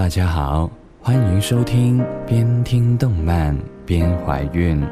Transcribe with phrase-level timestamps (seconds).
[0.00, 0.68] 大家好，
[1.02, 4.82] 欢迎收听边听动漫边怀孕。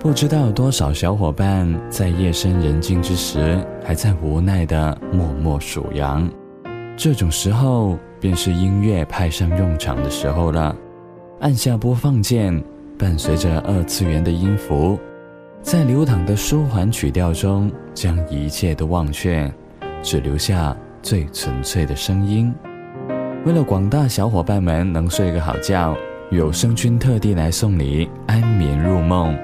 [0.00, 6.28] 不知道多少小伙伴在夜深人静之时，还在无奈的默默数羊。
[6.96, 10.74] 这种时候，便是音乐派上用场的时候了。
[11.38, 12.60] 按下播放键，
[12.98, 14.98] 伴随着二次元的音符，
[15.62, 19.48] 在流淌的舒缓曲调中，将一切都忘却，
[20.02, 22.52] 只留下最纯粹的声音。
[23.44, 25.96] 为了广大小伙伴们能睡个好觉，
[26.30, 29.36] 有声君特地来送你安眠入梦。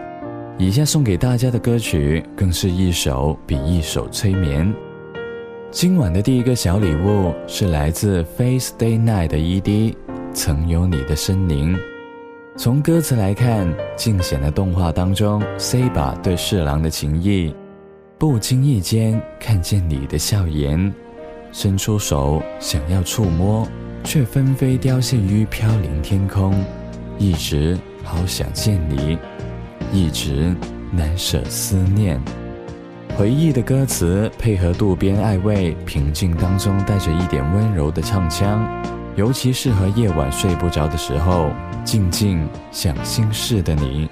[0.57, 4.73] 以下送给大家的歌曲，更是一首比一首催眠。
[5.73, 9.97] 今晚的第一个小礼物是来自 Face Day Night 的 ED，
[10.33, 11.77] 曾有你的身影。
[12.57, 17.53] 从歌词来看，尽显了动画当中 C 把对侍郎的情谊。
[18.17, 20.93] 不经意间看见你的笑颜，
[21.51, 23.67] 伸出手想要触摸，
[24.09, 26.55] 却纷飞凋谢于飘零天空。
[27.19, 29.19] 一直好想见你。
[29.93, 30.57] 一直
[30.91, 32.19] 难舍思念，
[33.19, 38.67] 回忆的歌词配合渡边爱味平静当中带着一点温柔的唱腔，
[39.15, 41.51] 尤其适合夜晚睡不着的时候，
[41.85, 44.09] 静静想心事的你。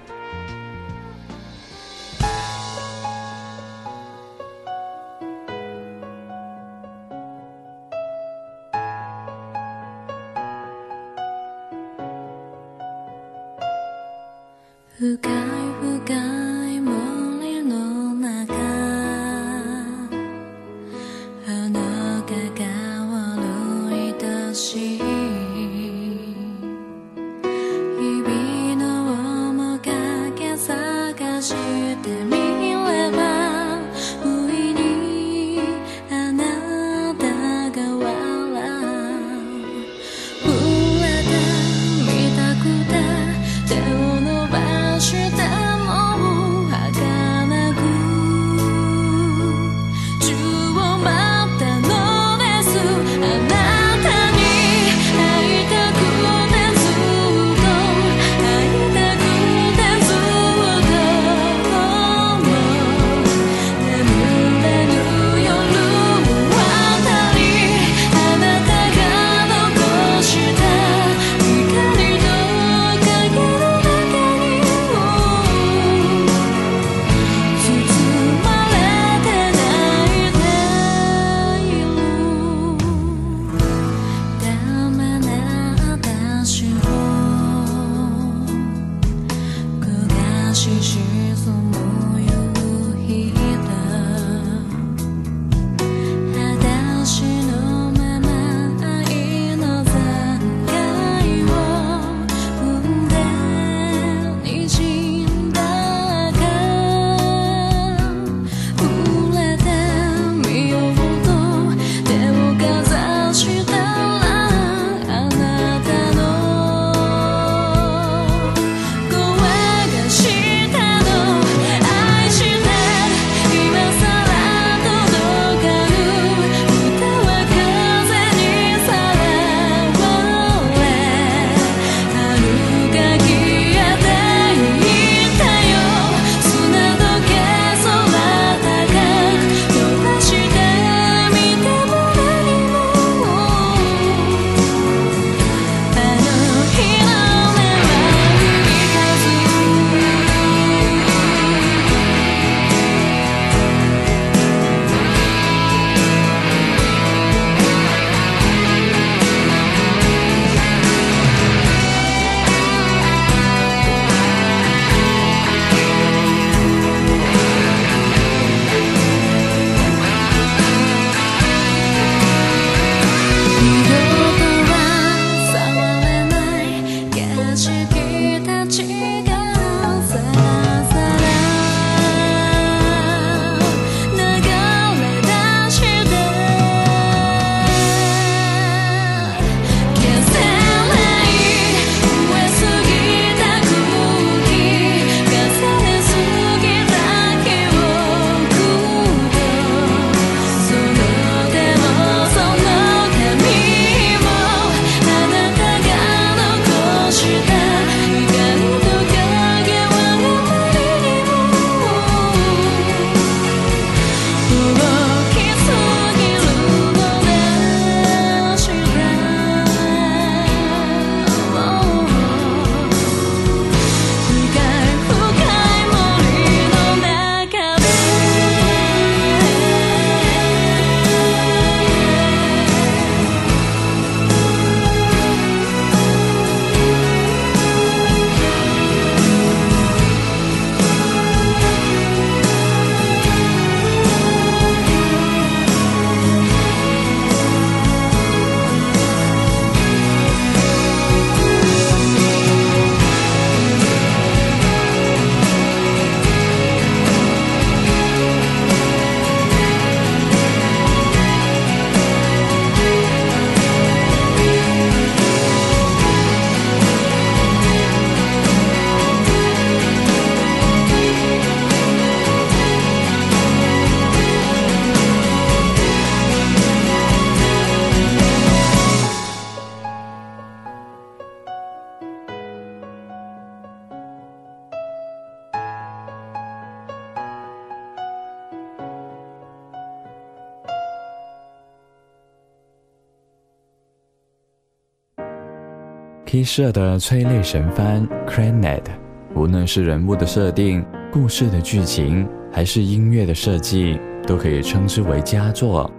[296.36, 298.92] K 社的催泪神番《c r a n e t
[299.34, 305.90] 无论是人物的设定、故事的剧情，还是音乐的设计，都可以称之为佳作。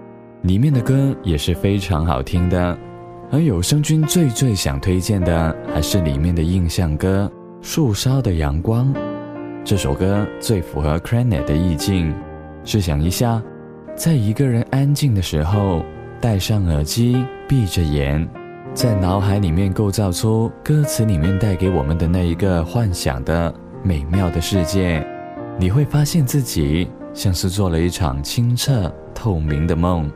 [0.44, 2.78] 里面的歌也是非常好听的。
[3.32, 7.28] 而有声君最最想推荐的，还是里面的印象歌
[7.68, 8.94] 《树梢的阳光》。
[9.66, 12.14] 这首歌最符合 c r a n e t 的意境。
[12.64, 13.42] 试想一下，
[13.96, 15.84] 在一个人安静的时候，
[16.22, 18.30] 戴上耳机，闭着眼，
[18.78, 23.52] 在脑海里面构造出歌词里面带给我们的那一个幻想的
[23.82, 25.04] 美妙的世界，
[25.58, 30.08] 你会发现自己像是做了一场清澈透明的梦。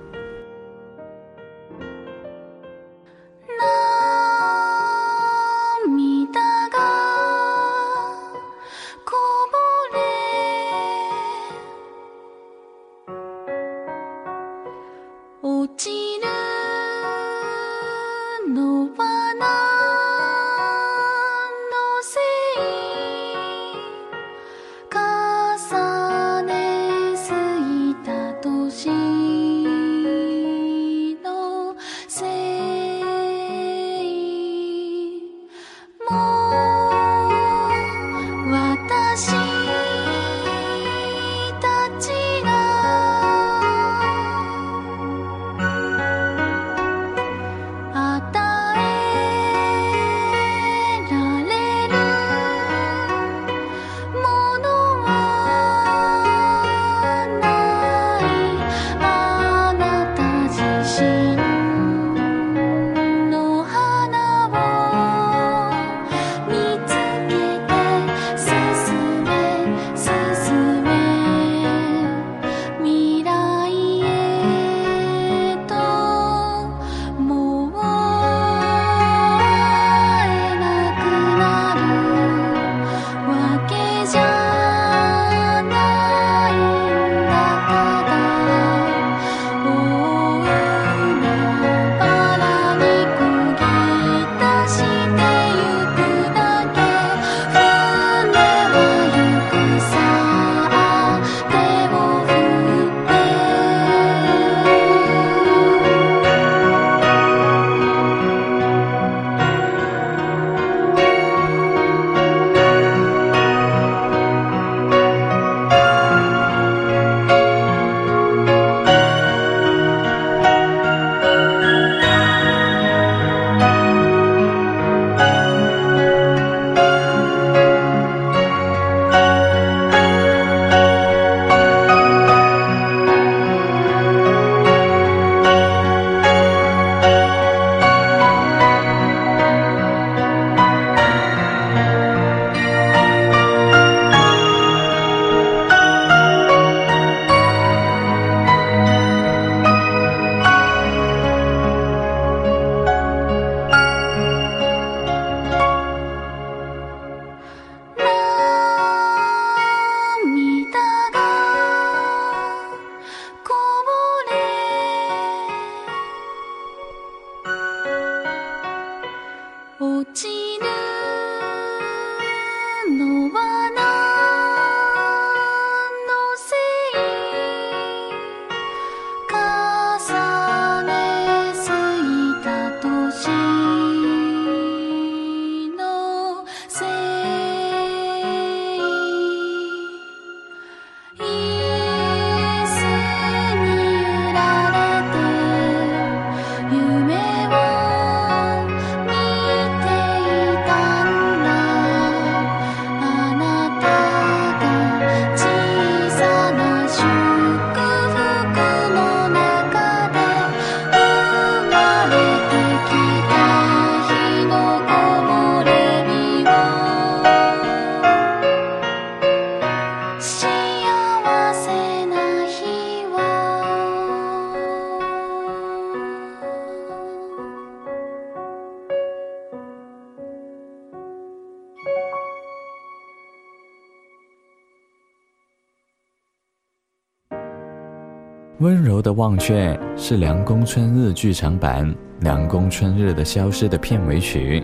[238.62, 241.84] 温柔的忘却是《凉宫春日》剧场版
[242.20, 244.64] 《凉宫春日的消失》的片尾曲，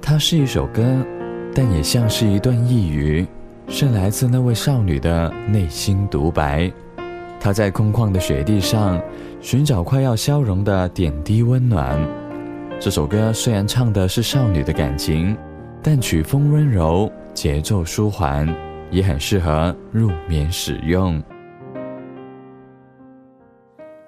[0.00, 0.82] 它是一首歌，
[1.54, 3.26] 但也像是一段呓语，
[3.68, 6.72] 是来自那位少女的内心独白。
[7.38, 8.98] 她在空旷的雪地上
[9.42, 12.00] 寻找快要消融的点滴温暖，
[12.80, 15.36] 这首歌虽然唱的是少女的感情，
[15.82, 18.48] 但曲风温柔，节奏舒缓，
[18.90, 21.22] 也很适合入眠使用。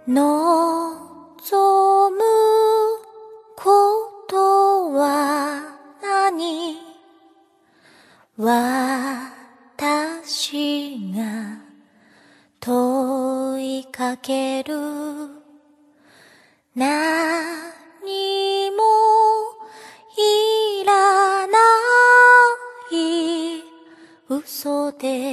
[0.08, 2.20] 望む
[3.56, 6.78] ことは何？
[8.36, 11.58] 私が
[12.60, 14.76] 問いかける。
[16.76, 18.76] 何も
[20.16, 21.58] いらな
[22.92, 23.64] い。
[24.28, 25.25] 嘘で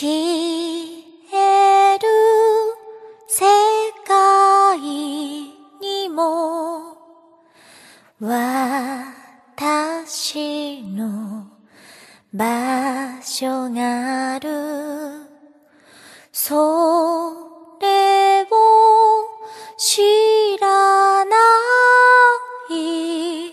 [0.00, 2.08] 消える
[3.28, 3.44] 世
[4.06, 6.96] 界にも
[8.18, 8.42] 私
[10.84, 11.48] の
[12.32, 14.48] 場所がある。
[16.32, 16.54] そ
[17.82, 18.46] れを
[19.76, 20.00] 知
[20.62, 21.36] らな
[22.70, 23.52] い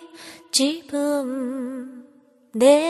[0.57, 2.05] 自分
[2.55, 2.86] で。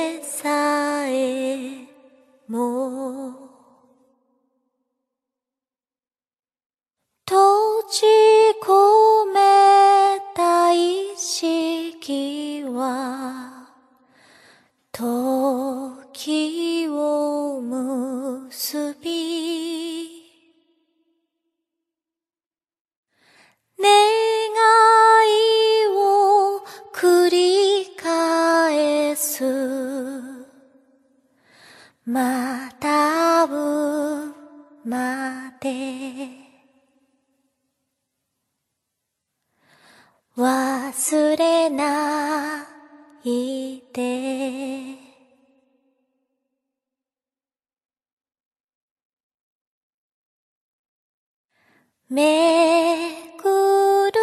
[32.10, 34.34] また会う
[34.86, 35.70] まで
[40.38, 42.66] 忘れな
[43.26, 44.96] いで。
[52.10, 54.20] めぐる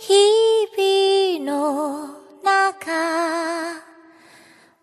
[0.00, 2.08] 日々の
[2.42, 2.90] 中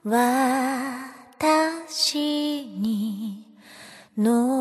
[0.05, 1.14] は
[1.45, 3.45] 私に
[4.17, 4.54] 残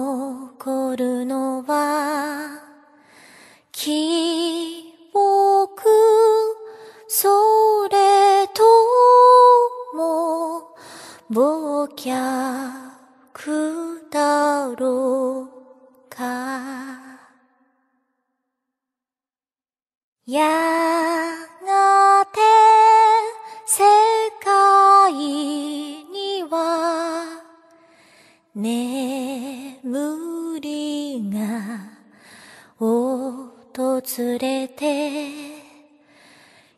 [34.18, 35.30] 連れて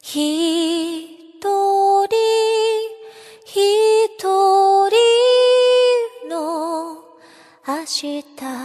[0.01, 2.07] 一人
[3.45, 4.97] 一人
[6.29, 7.03] の
[7.67, 8.56] 明日。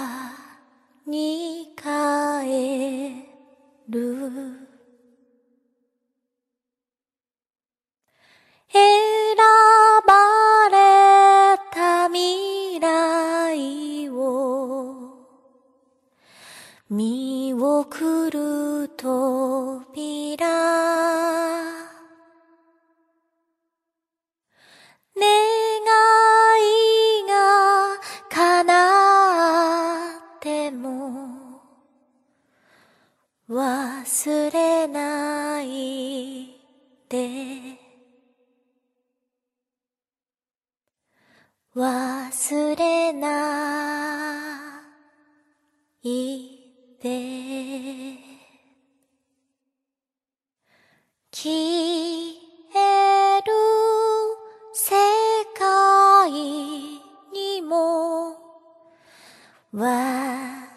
[59.73, 60.69] 私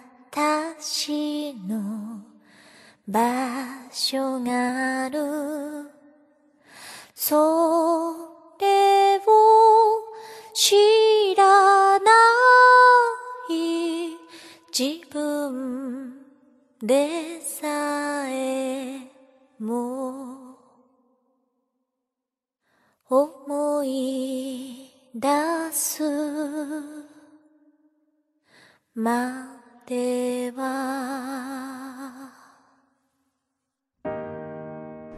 [1.55, 2.23] の
[3.09, 3.21] 場
[3.91, 5.91] 所がある。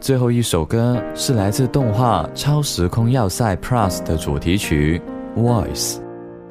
[0.07, 5.01] 最后一首歌是来自动画《超时空要塞 Plus》的主题曲
[5.37, 5.95] 《Voice》，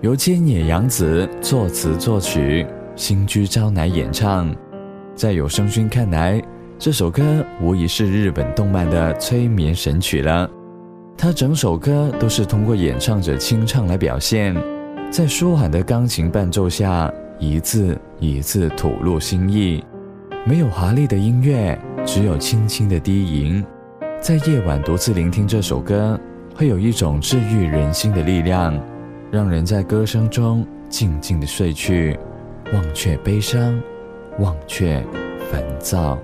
[0.03, 4.55] 由菅野洋子作词作曲，新居昭乃演唱。
[5.15, 6.39] 在有声君看来，
[6.79, 10.47] 这首歌无疑是日本动漫的催眠神曲了。
[11.17, 14.55] 他整首歌都是通过演唱者清唱来表现，
[15.11, 19.83] 在舒缓的钢琴伴奏下，一字一字吐露心意。
[20.49, 21.77] 没有华丽的音乐，
[22.07, 23.65] 只有轻轻的低吟。
[24.21, 26.17] 在夜晚独自聆听这首歌，
[26.55, 28.81] 会有一种治愈人心的力量，
[29.29, 32.17] 让人在歌声中静静的睡去，
[32.73, 33.77] 忘却悲伤，
[34.39, 35.05] 忘却
[35.51, 36.17] 烦躁。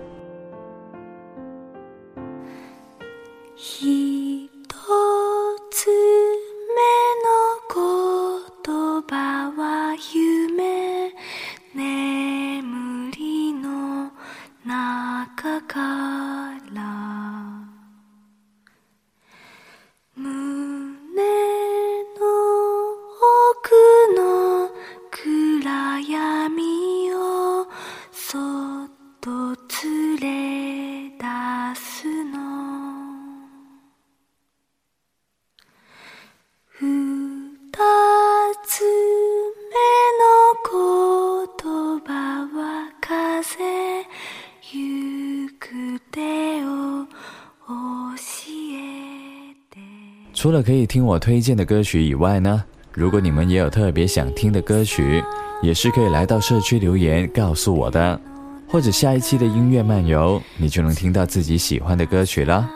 [50.42, 55.22] 除了可以听我推荐的歌曲以外呢，如果你们也有特别想听的歌曲，
[55.62, 58.20] 也是可以来到社区留言告诉我的，
[58.66, 62.68] 或者下一期的音乐漫游，你就能听到自己喜欢的歌曲了。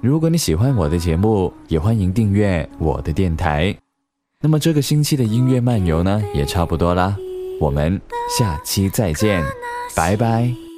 [0.00, 3.76] 如果你喜欢我的节目，也欢迎订阅我的电台。
[4.40, 7.14] 那么这个星期的音乐漫游呢，也差不多啦，
[7.60, 8.00] 我们
[8.38, 9.44] 下期再见，
[9.94, 10.69] 拜拜。